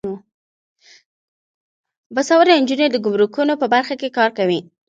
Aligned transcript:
باسواده 2.13 2.53
نجونې 2.61 2.87
د 2.91 2.95
ګمرکونو 3.05 3.53
په 3.61 3.65
برخه 3.73 3.93
کې 4.01 4.13
کار 4.17 4.29
کوي. 4.37 4.59